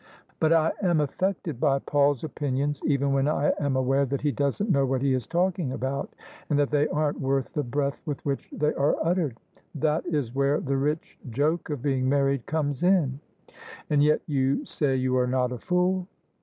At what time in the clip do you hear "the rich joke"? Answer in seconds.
10.59-11.69